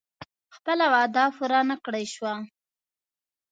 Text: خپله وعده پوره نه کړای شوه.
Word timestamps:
خپله 0.55 0.85
وعده 0.93 1.23
پوره 1.35 1.59
نه 1.69 1.75
کړای 1.83 2.05
شوه. 2.13 2.33